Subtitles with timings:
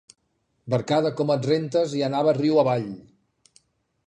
[0.73, 2.93] Barcada com et rentes i anava riu avall!